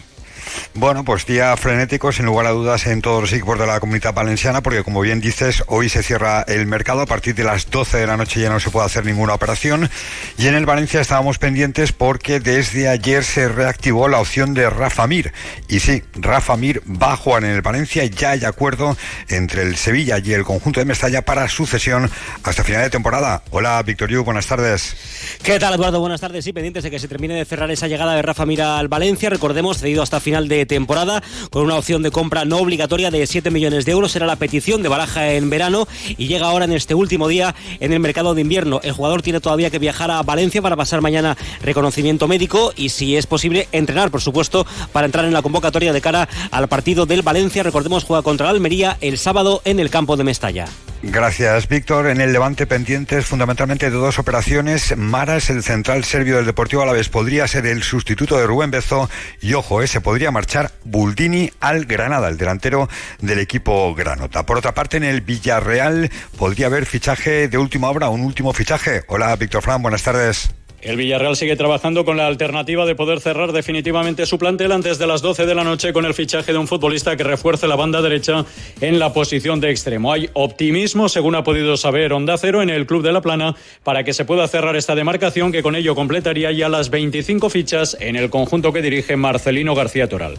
Bueno, 0.76 1.04
pues 1.04 1.26
día 1.26 1.58
frenético, 1.58 2.12
sin 2.12 2.28
lugar 2.28 2.46
a 2.46 2.52
dudas, 2.52 2.86
en 2.86 3.02
todos 3.02 3.22
los 3.22 3.34
equipos 3.34 3.58
de 3.58 3.66
la 3.66 3.80
comunidad 3.80 4.14
valenciana, 4.14 4.62
porque 4.62 4.84
como 4.84 5.02
bien 5.02 5.20
dices, 5.20 5.64
hoy 5.68 5.90
se 5.90 6.04
cierra 6.04 6.44
el 6.48 6.68
mercado. 6.68 7.02
A 7.02 7.06
partir 7.08 7.34
de 7.34 7.44
las 7.44 7.70
12 7.70 7.98
de 7.98 8.08
la 8.08 8.18
noche 8.18 8.40
ya 8.40 8.50
no 8.50 8.60
se 8.60 8.70
puede 8.70 8.86
hacer 8.86 9.04
ninguna 9.04 9.34
operación. 9.34 9.90
Y 10.38 10.48
en 10.48 10.54
el 10.54 10.68
Valencia 10.68 11.02
estábamos 11.02 11.40
pendientes 11.40 11.92
porque 11.92 12.40
desde 12.40 12.88
ayer 12.88 13.24
se 13.24 13.50
reactivó 13.50 14.08
la 14.08 14.20
opción 14.20 14.54
de 14.54 14.70
Rafa 14.70 15.08
Mir. 15.08 15.34
Y 15.68 15.80
sí, 15.80 16.04
Rafa 16.14 16.56
Mir 16.56 16.82
va 16.86 17.14
a 17.14 17.18
jugar 17.18 17.44
en 17.44 17.52
el 17.52 17.62
Valencia. 17.62 18.06
Ya 18.06 18.32
hay 18.32 18.46
acuerdo 18.46 18.96
entre 19.28 19.64
el 19.64 19.76
Sevilla 19.76 20.20
y 20.24 20.34
el 20.34 20.44
conjunto 20.44 20.80
de 20.80 20.86
Mestalla 20.86 21.24
para 21.24 21.50
su 21.50 21.66
cesión 21.66 22.10
hasta 22.44 22.64
final 22.64 22.84
de 22.84 22.92
temporada. 22.92 23.42
Hola, 23.50 23.82
Victorio, 23.82 24.24
buenas 24.24 24.46
tardes. 24.46 24.96
¿Qué 25.44 25.60
tal, 25.60 25.74
Eduardo? 25.74 26.00
Buenas 26.00 26.22
tardes. 26.22 26.46
Sí, 26.46 26.54
pendientes 26.54 26.84
de 26.84 26.92
que 26.92 27.00
se 27.00 27.08
termine 27.08 27.34
de 27.34 27.44
cerrar 27.44 27.70
esa 27.72 27.88
llegada 27.88 28.14
de 28.14 28.22
Rafa 28.22 28.46
Mir 28.46 28.62
al 28.62 28.88
Valencia. 28.88 29.30
Recordemos, 29.30 29.80
cedido 29.80 30.04
hasta 30.04 30.20
final 30.20 30.48
de 30.48 30.59
temporada 30.66 31.24
con 31.52 31.64
una 31.64 31.76
opción 31.76 32.04
de 32.04 32.12
compra 32.12 32.46
no 32.46 32.58
obligatoria 32.58 33.12
de 33.12 33.26
7 33.26 33.52
millones 33.52 33.86
de 33.86 33.92
euros. 33.92 34.16
Era 34.16 34.26
la 34.26 34.36
petición 34.36 34.84
de 34.84 34.90
Baraja 34.90 35.34
en 35.34 35.50
verano 35.50 35.88
y 36.18 36.28
llega 36.28 36.48
ahora 36.48 36.66
en 36.66 36.74
este 36.74 36.96
último 36.96 37.28
día 37.28 37.56
en 37.80 37.94
el 37.94 38.00
mercado 38.00 38.36
de 38.36 38.42
invierno. 38.42 38.80
El 38.84 38.92
jugador 38.92 39.22
tiene 39.22 39.40
todavía 39.40 39.70
que 39.70 39.80
viajar 39.80 40.12
a 40.12 40.22
Valencia 40.24 40.62
para 40.62 40.76
pasar 40.76 41.02
mañana 41.02 41.38
reconocimiento 41.62 42.28
médico 42.28 42.74
y, 42.76 42.90
si 42.90 43.16
es 43.16 43.28
posible, 43.28 43.68
entrenar, 43.72 44.12
por 44.12 44.22
supuesto, 44.22 44.66
para 44.92 45.06
entrar 45.06 45.26
en 45.26 45.34
la 45.34 45.42
convocatoria 45.42 45.94
de 45.94 46.02
cara 46.02 46.28
al 46.52 46.68
partido 46.68 47.06
del 47.06 47.22
Valencia. 47.22 47.64
Recordemos, 47.64 48.04
juega 48.04 48.24
contra 48.24 48.48
la 48.48 48.52
Almería 48.52 48.98
el 49.02 49.18
sábado 49.18 49.62
en 49.66 49.80
el 49.80 49.90
campo 49.90 50.18
de 50.18 50.24
Mestalla. 50.24 50.66
Gracias, 51.02 51.70
Víctor. 51.70 52.08
En 52.08 52.20
el 52.20 52.34
Levante 52.34 52.68
pendientes 52.68 53.26
fundamentalmente 53.26 53.90
de 53.90 53.96
dos 53.96 54.20
operaciones. 54.20 54.98
Maras, 54.98 55.50
el 55.50 55.64
central 55.64 56.04
serbio 56.04 56.36
del 56.36 56.46
Deportivo 56.46 56.82
Alavés, 56.82 57.08
podría 57.08 57.48
ser 57.48 57.66
el 57.68 57.84
sustituto 57.84 58.38
de 58.38 58.46
Rubén 58.46 58.70
Bezo 58.70 59.10
y 59.42 59.54
ojo, 59.54 59.82
eh, 59.82 59.88
se 59.88 60.02
podría 60.02 60.32
marchar 60.32 60.72
Buldini 60.84 61.52
al 61.62 61.86
Granada, 61.86 62.28
el 62.28 62.38
delantero 62.38 62.90
del 63.22 63.40
equipo 63.40 63.96
Granota. 63.96 64.46
Por 64.46 64.58
otra 64.58 64.74
parte, 64.74 64.98
en 64.98 65.06
el 65.06 65.22
Villarreal 65.22 66.12
podría 66.38 66.68
haber 66.68 66.86
fichaje 66.86 67.48
de 67.48 67.58
última 67.58 67.90
hora, 67.90 68.10
un 68.10 68.22
último 68.22 68.52
fichaje. 68.52 69.04
Hola, 69.08 69.34
Víctor 69.38 69.62
Fran, 69.64 69.82
buenas 69.82 70.04
tardes. 70.04 70.52
El 70.82 70.96
Villarreal 70.96 71.36
sigue 71.36 71.58
trabajando 71.58 72.06
con 72.06 72.16
la 72.16 72.28
alternativa 72.28 72.86
de 72.86 72.96
poder 72.96 73.20
cerrar 73.20 73.52
definitivamente 73.52 74.26
su 74.26 74.38
plantel 74.38 74.72
antes 74.72 74.98
de 74.98 75.08
las 75.08 75.22
12 75.22 75.46
de 75.46 75.56
la 75.56 75.66
noche 75.66 75.92
con 75.92 76.06
el 76.06 76.14
fichaje 76.14 76.54
de 76.54 76.58
un 76.58 76.68
futbolista 76.68 77.18
que 77.18 77.24
refuerce 77.24 77.68
la 77.68 77.76
banda 77.76 78.02
derecha 78.02 78.46
en 78.80 78.98
la 78.98 79.12
posición 79.12 79.60
de 79.60 79.72
extremo. 79.72 80.14
Hay 80.14 80.30
optimismo, 80.34 81.10
según 81.10 81.36
ha 81.36 81.44
podido 81.44 81.76
saber 81.76 82.14
Onda 82.14 82.38
Cero, 82.38 82.62
en 82.62 82.70
el 82.70 82.86
Club 82.86 83.04
de 83.04 83.12
la 83.12 83.22
Plana 83.22 83.56
para 83.84 84.04
que 84.06 84.14
se 84.14 84.24
pueda 84.24 84.48
cerrar 84.48 84.78
esta 84.78 84.96
demarcación 84.96 85.52
que 85.52 85.64
con 85.64 85.76
ello 85.76 85.96
completaría 85.96 86.52
ya 86.52 86.70
las 86.70 86.90
25 86.90 87.50
fichas 87.50 87.98
en 88.00 88.16
el 88.16 88.30
conjunto 88.30 88.72
que 88.72 88.82
dirige 88.82 89.18
Marcelino 89.18 89.76
García 89.76 90.08
Toral. 90.08 90.36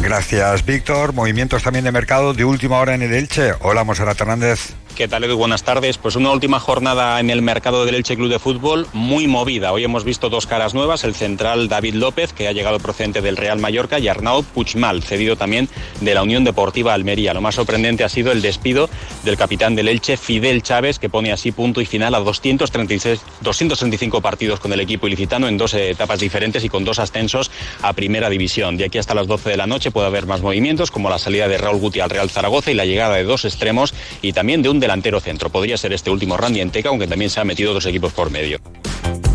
Gracias, 0.00 0.64
Víctor. 0.64 1.12
Movimientos 1.12 1.62
también 1.62 1.84
de 1.84 1.92
mercado 1.92 2.34
de 2.34 2.44
última 2.44 2.80
hora 2.80 2.94
en 2.94 3.02
el 3.02 3.12
Elche. 3.12 3.52
Hola, 3.60 3.84
Monserrat 3.84 4.20
Hernández. 4.20 4.74
¿Qué 4.96 5.08
tal, 5.08 5.24
Edu? 5.24 5.38
Buenas 5.38 5.64
tardes. 5.64 5.96
Pues 5.96 6.16
una 6.16 6.30
última 6.32 6.60
jornada 6.60 7.18
en 7.18 7.30
el 7.30 7.40
mercado 7.40 7.86
del 7.86 7.94
Elche 7.94 8.14
Club 8.14 8.28
de 8.28 8.38
Fútbol 8.38 8.86
muy 8.92 9.26
movida. 9.26 9.72
Hoy 9.72 9.84
hemos 9.84 10.04
visto 10.04 10.28
dos 10.28 10.46
caras 10.46 10.74
nuevas, 10.74 11.02
el 11.04 11.14
central 11.14 11.68
David 11.68 11.94
López, 11.94 12.34
que 12.34 12.46
ha 12.46 12.52
llegado 12.52 12.78
procedente 12.78 13.22
del 13.22 13.38
Real 13.38 13.58
Mallorca, 13.58 13.98
y 13.98 14.08
Arnaud 14.08 14.44
Puigmal, 14.44 15.02
cedido 15.02 15.34
también 15.34 15.70
de 16.02 16.14
la 16.14 16.22
Unión 16.22 16.44
Deportiva 16.44 16.92
Almería. 16.92 17.32
Lo 17.32 17.40
más 17.40 17.54
sorprendente 17.54 18.04
ha 18.04 18.10
sido 18.10 18.32
el 18.32 18.42
despido 18.42 18.90
del 19.24 19.38
capitán 19.38 19.74
del 19.74 19.88
Elche, 19.88 20.18
Fidel 20.18 20.62
Chávez, 20.62 20.98
que 20.98 21.08
pone 21.08 21.32
así 21.32 21.52
punto 21.52 21.80
y 21.80 21.86
final 21.86 22.14
a 22.14 22.20
236, 22.20 23.22
235 23.40 24.20
partidos 24.20 24.60
con 24.60 24.74
el 24.74 24.80
equipo 24.80 25.06
ilicitano 25.06 25.48
en 25.48 25.56
dos 25.56 25.72
etapas 25.72 26.20
diferentes 26.20 26.64
y 26.64 26.68
con 26.68 26.84
dos 26.84 26.98
ascensos 26.98 27.50
a 27.80 27.94
primera 27.94 28.28
división. 28.28 28.76
De 28.76 28.84
aquí 28.84 28.98
hasta 28.98 29.14
las 29.14 29.26
12 29.26 29.48
de 29.48 29.56
la 29.56 29.66
noche 29.66 29.90
puede 29.90 30.08
haber 30.08 30.26
más 30.26 30.42
movimientos, 30.42 30.90
como 30.90 31.08
la 31.08 31.18
salida 31.18 31.48
de 31.48 31.56
Raúl 31.56 31.80
Guti 31.80 32.00
al 32.00 32.10
Real 32.10 32.28
Zaragoza 32.28 32.70
y 32.70 32.74
la 32.74 32.84
llegada 32.84 33.16
de 33.16 33.24
dos 33.24 33.46
extremos 33.46 33.94
y 34.20 34.34
también 34.34 34.60
de 34.60 34.68
un 34.68 34.81
delantero 34.82 35.20
centro. 35.20 35.48
Podría 35.48 35.78
ser 35.78 35.94
este 35.94 36.10
último 36.10 36.36
Randy 36.36 36.60
Enteca, 36.60 36.90
aunque 36.90 37.06
también 37.06 37.30
se 37.30 37.40
han 37.40 37.46
metido 37.46 37.72
dos 37.72 37.86
equipos 37.86 38.12
por 38.12 38.30
medio. 38.30 38.60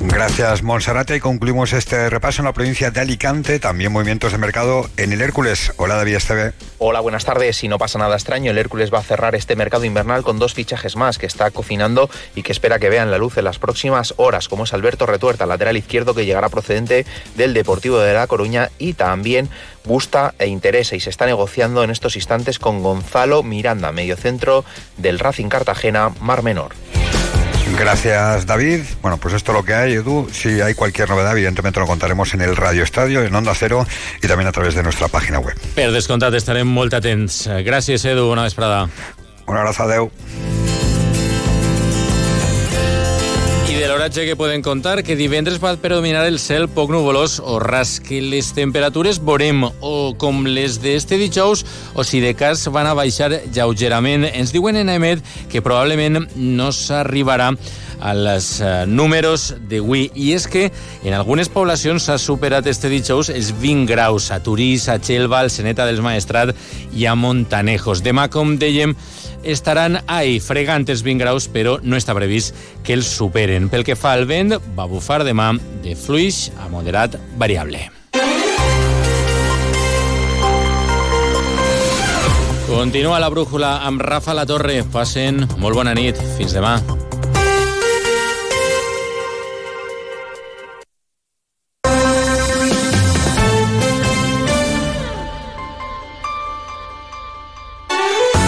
Gracias, 0.01 0.63
Monserrate. 0.63 1.15
Y 1.15 1.19
concluimos 1.19 1.73
este 1.73 2.09
repaso 2.09 2.41
en 2.41 2.45
la 2.45 2.53
provincia 2.53 2.91
de 2.91 3.01
Alicante. 3.01 3.59
También 3.59 3.91
movimientos 3.91 4.31
de 4.31 4.37
mercado 4.37 4.89
en 4.95 5.11
el 5.11 5.21
Hércules. 5.21 5.73
Hola, 5.77 5.95
David 5.95 6.15
Esteve. 6.15 6.53
Hola, 6.77 6.99
buenas 6.99 7.25
tardes. 7.25 7.57
Si 7.57 7.67
no 7.67 7.77
pasa 7.77 7.99
nada 7.99 8.15
extraño, 8.15 8.51
el 8.51 8.57
Hércules 8.57 8.93
va 8.93 8.99
a 8.99 9.03
cerrar 9.03 9.35
este 9.35 9.55
mercado 9.55 9.85
invernal 9.85 10.23
con 10.23 10.39
dos 10.39 10.53
fichajes 10.53 10.95
más 10.95 11.17
que 11.17 11.25
está 11.25 11.51
cocinando 11.51 12.09
y 12.35 12.43
que 12.43 12.51
espera 12.51 12.79
que 12.79 12.89
vean 12.89 13.11
la 13.11 13.17
luz 13.17 13.37
en 13.37 13.45
las 13.45 13.59
próximas 13.59 14.13
horas, 14.17 14.47
como 14.47 14.63
es 14.63 14.73
Alberto 14.73 15.07
Retuerta, 15.07 15.45
lateral 15.45 15.77
izquierdo 15.77 16.13
que 16.13 16.25
llegará 16.25 16.49
procedente 16.49 17.05
del 17.35 17.53
Deportivo 17.53 17.99
de 17.99 18.13
La 18.13 18.27
Coruña 18.27 18.69
y 18.77 18.93
también 18.93 19.49
gusta 19.87 20.35
e 20.37 20.47
interesa 20.47 20.95
y 20.95 20.99
se 20.99 21.09
está 21.09 21.25
negociando 21.25 21.83
en 21.83 21.89
estos 21.89 22.15
instantes 22.15 22.59
con 22.59 22.83
Gonzalo 22.83 23.41
Miranda, 23.41 23.91
mediocentro 23.91 24.65
del 24.97 25.17
Racing 25.17 25.47
Cartagena, 25.47 26.09
Mar 26.19 26.43
Menor. 26.43 26.75
Gracias, 27.77 28.45
David. 28.45 28.81
Bueno, 29.01 29.17
pues 29.17 29.33
esto 29.33 29.51
es 29.51 29.57
lo 29.57 29.63
que 29.63 29.73
hay, 29.73 29.93
Edu. 29.93 30.29
Si 30.31 30.61
hay 30.61 30.73
cualquier 30.73 31.09
novedad, 31.09 31.33
evidentemente 31.33 31.79
lo 31.79 31.85
contaremos 31.85 32.33
en 32.33 32.41
el 32.41 32.55
Radio 32.55 32.83
Estadio, 32.83 33.23
en 33.23 33.33
Onda 33.35 33.53
Cero 33.55 33.85
y 34.21 34.27
también 34.27 34.47
a 34.47 34.51
través 34.51 34.73
de 34.73 34.83
nuestra 34.83 35.07
página 35.07 35.39
web. 35.39 35.55
Per 35.75 35.91
descomptat, 35.91 36.33
estarem 36.33 36.67
molt 36.67 36.95
atents. 36.97 37.45
Gràcies, 37.67 38.05
Edu. 38.07 38.31
Una 38.31 38.47
vesprada. 38.47 38.87
Un 39.47 39.57
abrazo, 39.57 39.83
adeu. 39.83 40.56
L'oratge 44.07 44.23
que 44.23 44.37
podem 44.39 44.61
contar 44.63 45.01
que 45.03 45.17
divendres 45.19 45.57
va 45.59 45.73
predominar 45.83 46.21
el 46.29 46.37
cel 46.39 46.69
poc 46.71 46.93
nuvolós 46.93 47.41
o 47.43 47.57
ras 47.59 47.97
que 47.99 48.21
les 48.23 48.53
temperatures 48.55 49.17
veurem 49.19 49.65
o 49.67 50.13
com 50.15 50.45
les 50.47 50.77
d'este 50.79 51.17
dijous 51.19 51.65
o 51.91 52.05
si 52.07 52.21
de 52.23 52.31
cas 52.31 52.63
van 52.71 52.87
a 52.87 52.93
baixar 52.95 53.27
lleugerament. 53.51 54.23
Ens 54.31 54.55
diuen 54.55 54.79
en 54.79 54.93
Emet 54.95 55.19
que 55.51 55.59
probablement 55.59 56.23
no 56.39 56.69
s'arribarà 56.71 57.49
els 58.01 58.49
uh, 58.61 58.85
números 58.87 59.53
d'avui. 59.69 60.07
I 60.13 60.33
és 60.37 60.47
que 60.51 60.67
en 61.03 61.15
algunes 61.17 61.49
poblacions 61.49 62.07
s'ha 62.07 62.17
superat 62.21 62.67
este 62.69 62.91
dijous 62.91 63.31
els 63.33 63.53
20 63.61 63.87
graus 63.89 64.29
a 64.31 64.41
Turís, 64.43 64.87
a 64.89 64.99
Xelva, 64.99 65.41
al 65.41 65.51
Seneta 65.53 65.87
dels 65.87 66.03
Maestrat 66.05 66.53
i 66.93 67.07
a 67.07 67.15
Montanejos. 67.15 68.03
Demà, 68.05 68.27
com 68.33 68.55
dèiem, 68.61 68.95
estaran 69.43 70.01
ahí 70.07 70.39
fregant 70.43 70.87
els 70.87 71.03
20 71.05 71.23
graus, 71.23 71.49
però 71.51 71.77
no 71.83 71.97
està 71.97 72.15
previst 72.17 72.55
que 72.83 72.97
els 72.97 73.09
superen. 73.09 73.69
Pel 73.73 73.85
que 73.87 73.97
fa 73.97 74.13
al 74.13 74.27
vent, 74.29 74.57
va 74.77 74.89
bufar 74.89 75.23
demà 75.27 75.53
de 75.83 75.95
fluix 75.95 76.47
a 76.61 76.69
moderat 76.71 77.17
variable. 77.37 77.87
Continua 82.67 83.17
la 83.17 83.29
brújula 83.29 83.77
amb 83.87 84.01
Rafa 84.03 84.35
La 84.35 84.45
Torre. 84.45 84.81
Passen 84.91 85.47
molt 85.57 85.79
bona 85.79 85.95
nit. 85.95 86.19
Fins 86.37 86.53
demà. 86.53 86.75